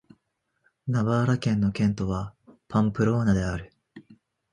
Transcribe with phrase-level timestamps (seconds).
[0.87, 2.33] ナバーラ県の県都は
[2.69, 3.71] パンプローナである